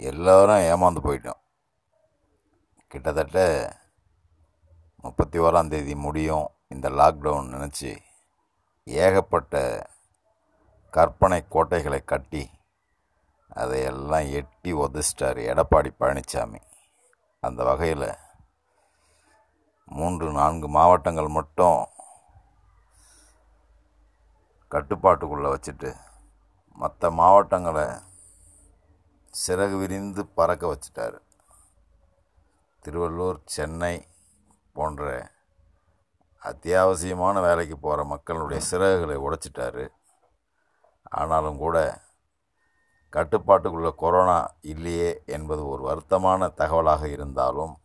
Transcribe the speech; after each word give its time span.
எல்லோரும் 0.00 0.64
ஏமாந்து 0.70 1.00
போயிட்டோம். 1.06 1.40
கிட்டத்தட்ட 2.90 3.38
முப்பத்தி 5.04 5.38
ஓராந்தேதி 5.38 5.94
முடியும் 5.96 6.46
இந்த 6.68 6.86
லாக்டவுன் 6.90 7.52
நினச்சி 7.54 7.92
ஏகப்பட்ட 8.86 9.54
கற்பனை 10.92 11.38
கோட்டைகளை 11.48 12.00
கட்டி 12.04 12.42
அதையெல்லாம் 13.50 14.26
எட்டி 14.30 14.72
உதச்சிட்டார் 14.72 15.40
எடப்பாடி 15.50 15.90
பழனிசாமி 16.00 16.60
அந்த 17.42 17.60
வகையில் 17.64 18.08
மூன்று 19.88 20.26
நான்கு 20.32 20.68
மாவட்டங்கள் 20.68 21.28
மட்டும் 21.28 21.80
கட்டுப்பாட்டுக்குள்ளே 24.70 25.50
வச்சுட்டு 25.52 25.90
மற்ற 26.78 27.10
மாவட்டங்களை 27.10 27.86
சிறகு 29.32 29.78
விரிந்து 29.78 30.26
பறக்க 30.26 30.64
வச்சிட்டார். 30.66 31.18
திருவள்ளூர் 32.82 33.38
சென்னை 33.44 34.06
போன்ற 34.72 35.30
அத்தியாவசியமான 36.42 37.40
வேலைக்கு 37.40 37.78
போகிற 37.78 38.04
மக்களுடைய 38.04 38.62
சிறகுகளை 38.70 39.16
உடைச்சிட்டாரு. 39.26 39.88
ஆனாலும் 41.02 41.58
கூட 41.58 42.00
கட்டுப்பாட்டுக்குள்ள 43.12 43.94
கொரோனா 43.94 44.54
இல்லையே 44.60 45.22
என்பது 45.26 45.66
ஒரு 45.66 45.82
வருத்தமான 45.88 46.48
தகவலாக 46.56 47.04
இருந்தாலும் 47.04 47.80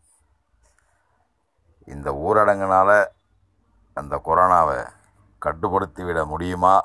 இந்த 1.86 2.12
ஊரடங்கினால் 2.12 3.08
அந்த 3.94 4.22
கொரோனாவை 4.26 4.80
கட்டுப்படுத்திவிட 5.46 6.26
முடியுமா 6.26 6.76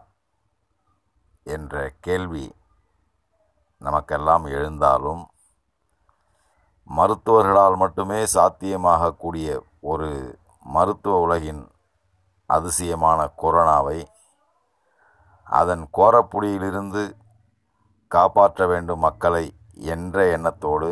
என்ற 1.43 1.93
கேள்வி 2.01 2.47
நமக்கெல்லாம் 3.81 4.47
எழுந்தாலும் 4.57 5.23
மருத்துவர்களால் 6.91 7.77
மட்டுமே 7.77 8.19
சாத்தியமாகக்கூடிய 8.35 9.49
ஒரு 9.91 10.09
மருத்துவ 10.67 11.21
உலகின் 11.21 11.63
அதிசயமான 12.47 13.21
கொரோனாவை 13.43 13.99
அதன் 15.47 15.85
கோரப்புடியிலிருந்து 15.99 17.03
காப்பாற்ற 18.11 18.67
வேண்டும் 18.67 19.05
மக்களை 19.07 19.45
என்ற 19.95 20.25
எண்ணத்தோடு 20.37 20.91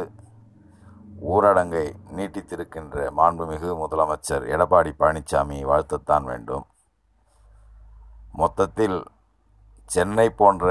ஊரடங்கை 1.33 1.87
நீட்டித்திருக்கின்ற 2.17 3.07
மாண்புமிகு 3.19 3.71
முதலமைச்சர் 3.83 4.45
எடப்பாடி 4.55 4.93
பழனிசாமி 5.01 5.59
வாழ்த்தத்தான் 5.71 6.27
வேண்டும். 6.31 6.65
மொத்தத்தில் 8.33 8.99
சென்னை 9.85 10.29
போன்ற 10.31 10.67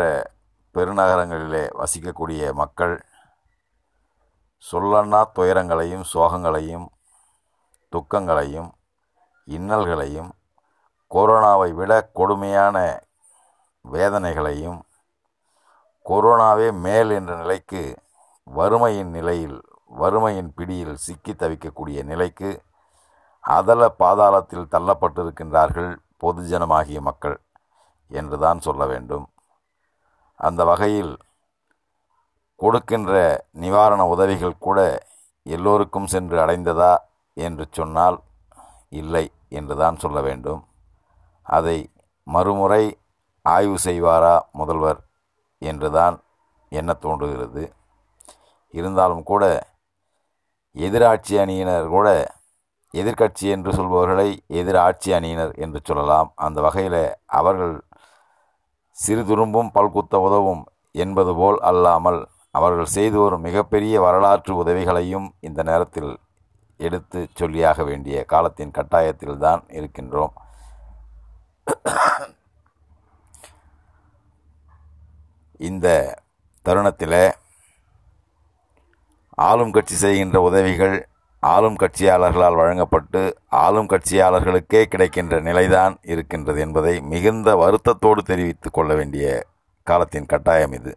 பெருநகரங்களிலே 0.77 1.63
வசிக்கக்கூடிய 1.81 2.53
மக்கள் 2.61 2.95
சொல்லன்னா 4.63 5.21
துயரங்களையும் 5.37 6.05
சோகங்களையும் 6.13 6.87
துக்கங்களையும் 7.93 8.69
இன்னல்களையும் 9.47 10.31
கொரோனாவை 11.11 11.69
விட 11.79 11.91
கொடுமையான 12.19 12.77
வேதனைகளையும் 13.85 14.79
கொரோனாவே 16.05 16.67
மேல் 16.85 17.11
என்ற 17.19 17.31
நிலைக்கு 17.41 17.81
வறுமையின் 18.47 19.11
நிலையில் 19.17 19.57
வறுமையின் 20.01 20.51
பிடியில் 20.57 20.95
சிக்கி 21.05 21.33
தவிக்கக்கூடிய 21.33 21.99
நிலைக்கு 22.03 22.49
அதல 23.43 23.81
பாதாளத்தில் 23.99 24.71
தள்ளப்பட்டிருக்கின்றார்கள் 24.73 25.91
பொதுஜனமாகிய 26.23 26.99
மக்கள் 27.01 27.37
என்றுதான் 28.11 28.59
சொல்ல 28.59 28.85
வேண்டும். 28.85 29.25
அந்த 30.39 30.61
வகையில் 30.65 31.13
கொடுக்கின்ற 32.59 33.13
நிவாரண 33.63 34.01
உதவிகள் 34.07 34.61
கூட 34.65 34.79
எல்லோருக்கும் 35.45 36.11
சென்று 36.13 36.37
அடைந்ததா 36.43 36.93
என்று 37.37 37.65
சொன்னால் 37.71 38.17
இல்லை 39.01 39.25
என்றுதான் 39.49 39.97
சொல்ல 40.03 40.19
வேண்டும். 40.21 40.61
அதை 41.47 41.77
மறுமுறை 42.27 42.83
ஆய்வு 43.45 43.77
செய்வாரா 43.85 44.35
முதல்வர் 44.51 44.99
என்றுதான் 45.61 46.15
எண்ண 46.71 46.93
தோன்றுகிறது. 46.93 47.63
இருந்தாலும் 48.73 49.23
கூட 49.23 49.43
எதிராட்சி 50.75 51.35
அணியினர் 51.43 51.87
கூட 51.87 52.07
எதிர்க்கட்சி 52.93 53.45
என்று 53.55 53.71
சொல்பவர்களை 53.71 54.29
எதிராட்சி 54.59 55.09
அணியினர் 55.17 55.53
என்று 55.63 55.79
சொல்லலாம். 55.83 56.29
அந்த 56.45 56.61
வகையில் 56.61 57.01
அவர்கள் 57.39 57.75
சிறு 58.97 59.21
துரும்பும் 59.21 59.69
பல்குத்த 59.73 60.15
உதவும் 60.27 60.63
என்பது 61.03 61.31
போல் 61.35 61.59
அல்லாமல் 61.69 62.19
அவர்கள் 62.51 62.93
செய்து 62.95 63.17
வரும் 63.19 63.45
மிகப்பெரிய 63.47 63.95
வரலாற்று 64.01 64.53
உதவிகளையும் 64.55 65.27
இந்த 65.47 65.59
நேரத்தில் 65.63 66.11
எடுத்து 66.79 67.19
சொல்லியாக 67.39 67.83
வேண்டிய 67.85 68.17
காலத்தின் 68.25 68.73
கட்டாயத்தில்தான் 68.77 69.61
இருக்கின்றோம். 69.77 70.33
இந்த 75.69 75.87
தருணத்தில் 76.65 77.19
ஆளும் 79.47 79.71
கட்சி 79.71 79.95
செய்கின்ற 79.95 80.37
உதவிகள் 80.41 80.97
ஆளும் 81.39 81.75
கட்சியாளர்களால் 81.75 82.55
வழங்கப்பட்டு 82.55 83.37
ஆளும் 83.47 83.87
கட்சியாளர்களுக்கே 83.87 84.83
கிடைக்கின்ற 84.83 85.39
நிலைதான் 85.39 85.97
இருக்கின்றது 86.03 86.59
என்பதை 86.59 87.01
மிகுந்த 87.01 87.55
வருத்தத்தோடு 87.55 88.17
தெரிவித்துக் 88.17 88.73
கொள்ள 88.73 88.95
வேண்டிய 88.95 89.45
காலத்தின் 89.83 90.25
கட்டாயம் 90.25 90.71
இது. 90.71 90.95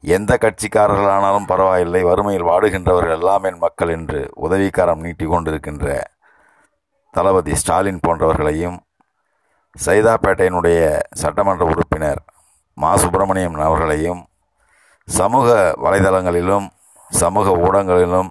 எந்த 0.00 0.38
கட்சிக்காரர்களானாலும் 0.40 1.46
பரவாயில்லை 1.46 2.02
வறுமையில் 2.02 2.44
வாடுகின்றவர்கள் 2.44 3.16
எல்லாம் 3.18 3.44
என் 3.44 3.58
மக்கள் 3.58 3.88
என்று 3.88 4.30
உதவிக்காரம் 4.36 5.00
நீட்டி 5.00 5.26
கொண்டிருக்கின்ற 5.26 6.02
தளபதி 7.10 7.56
ஸ்டாலின் 7.56 8.00
போன்றவர்களையும் 8.08 8.78
சைதாப்பேட்டையினுடைய 9.86 11.00
சட்டமன்ற 11.10 11.64
உறுப்பினர் 11.64 12.22
மா. 12.74 12.96
சுப்பிரமணியம் 12.96 13.54
அவர்களையும் 13.54 14.28
சமூக 15.04 15.74
வலைதளங்களிலும் 15.82 16.66
சமூக 17.10 17.50
ஊடகங்களிலும் 17.50 18.30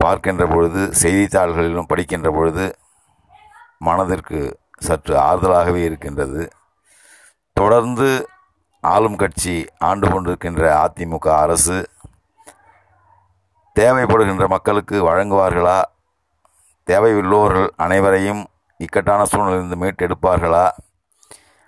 பார்க்கின்ற 0.00 0.46
பொழுது 0.46 0.82
செய்தித்தாள்களிலும் 1.02 1.86
படிக்கின்ற 1.86 2.30
பொழுது 2.30 2.76
மனதிற்கு 3.78 4.40
சற்று 4.78 5.14
ஆறுதலாகவே 5.18 5.82
இருக்கின்றது. 5.84 6.52
தொடர்ந்து 7.52 8.28
ஆளும் 8.80 9.16
கட்சி 9.16 9.54
ஆண்டு 9.78 10.06
கொண்டிருக்கின்ற 10.08 10.62
அதிமுக 10.84 11.26
அரசு 11.42 11.78
தேவைப்படுகின்ற 13.76 14.46
மக்களுக்கு 14.48 14.96
வழங்குவார்களா? 15.08 15.78
தேவையுள்ளவர்கள் 16.86 17.68
அனைவரையும் 17.76 18.42
இக்கட்டான 18.80 19.24
சூழ்நிலையிலிருந்து 19.24 19.78
மீட்டெடுப்பார்களா? 19.82 20.66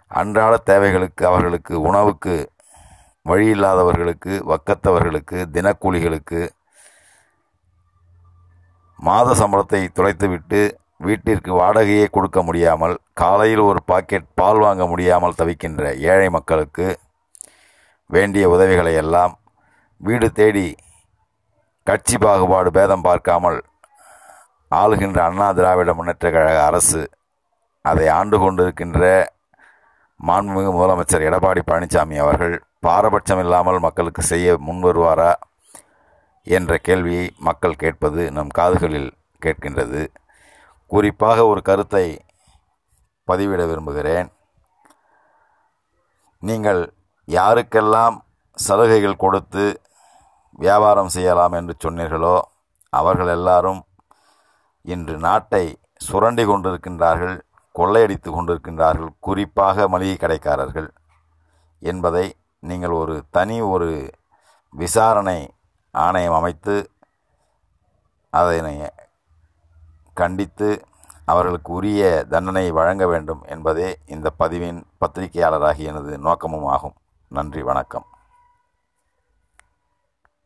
அன்றாட 0.09 0.57
தேவைகளுக்கு 0.57 1.27
அவர்களுக்கு 1.27 1.81
உணவுக்கு 1.81 2.53
வழியில்லாதவர்களுக்கு 3.27 4.35
வக்கத்தவர்களுக்கு 4.51 5.39
தினக்கூலிகளுக்கு 5.55 6.41
மாத 8.99 9.35
சம்பளத்தை 9.35 9.89
துளைத்துவிட்டு 9.89 10.61
வீட்டிற்கு 10.97 11.53
வாடகையே 11.53 12.07
கொடுக்க 12.11 12.43
முடியாமல் 12.43 13.01
காலையில் 13.13 13.61
ஒரு 13.61 13.81
பாக்கெட் 13.85 14.27
பால் 14.35 14.59
வாங்க 14.59 14.87
முடியாமல் 14.87 15.39
தவிக்கின்ற 15.39 15.83
ஏழை 16.03 16.29
மக்களுக்கு 16.29 16.87
வேண்டிய 18.11 18.49
உதவிகளை 18.49 18.95
எல்லாம் 18.95 19.39
வீடு 20.01 20.33
தேடி 20.33 20.77
கட்சி 21.87 22.17
பாகுபாடு 22.19 22.71
பேதம் 22.71 23.03
பார்க்காமல் 23.03 23.59
ஆளுகின்ற 24.73 25.21
அண்ணா 25.23 25.53
திராவிட 25.53 25.95
முன்னேற்ற 25.95 26.31
கழக 26.31 26.59
அரசு 26.63 27.03
அதை 27.85 28.09
ஆண்டு 28.09 28.37
கொண்டிருக்கின்ற 28.39 29.03
மாண்புமிகு 30.21 30.73
முதலமைச்சர் 30.73 31.27
எடப்பாடி 31.29 31.61
பழனிசாமி 31.67 32.17
அவர்கள் 32.17 32.55
பாரபட்சம் 32.81 33.39
இல்லாமல் 33.39 33.79
மக்களுக்கு 33.79 34.23
செய்ய 34.23 34.57
முன்வருவாரா? 34.59 35.31
என்ற 36.57 36.73
கேள்வியை 36.87 37.25
மக்கள் 37.49 37.81
கேட்பது 37.83 38.21
நம் 38.37 38.53
காதுகளில் 38.59 39.11
கேட்கின்றது. 39.43 40.03
குறிப்பாக 40.91 41.39
ஒரு 41.47 41.61
கருத்தை 41.69 42.07
பதிவிட 43.29 43.63
விரும்புகிறேன். 43.71 44.29
நீங்கள் 46.43 46.81
யாருக்கெல்லாம் 47.29 48.17
சலுகைகள் 48.57 49.23
கொடுத்து 49.25 49.65
வியாபாரம் 50.59 51.13
செய்யலாம் 51.17 51.55
என்று 51.59 51.75
சொன்னீர்களோ 51.85 52.37
அவர்கள் 52.93 53.31
எல்லாரும் 53.39 53.81
இன்று 54.85 55.15
நாட்டை 55.27 55.65
சுரண்டி 56.07 56.45
கொண்டிருக்கின்றார்கள் 56.47 57.37
கொள்ளையடித்து 57.75 58.29
கொண்டிருக்கின்றார்கள் 58.31 59.11
குறிப்பாக 59.27 59.87
மளிகை 59.89 60.17
கடைக்காரர்கள் 60.19 60.89
என்பதை 61.83 62.27
நீங்கள் 62.63 62.95
ஒரு 63.01 63.15
தனி 63.37 63.57
ஒரு 63.75 63.91
விசாரணை 64.75 65.39
ஆணையம் 65.91 66.35
அமைத்து 66.35 66.91
அதனை 68.31 68.93
கண்டித்து 70.15 70.85
அவர்களுக்கு 71.25 71.73
உரிய 71.73 72.25
தண்டனை 72.29 72.71
வழங்க 72.71 73.07
வேண்டும் 73.07 73.43
என்பதே 73.47 73.99
இந்த 74.07 74.31
பதிவின் 74.39 74.83
பத்திரிகையாளராகிய 75.01 75.89
எனது 75.93 76.19
நோக்கமும் 76.19 76.67
ஆகும். 76.67 76.95
நன்றி 77.29 77.63
வணக்கம். 77.63 78.07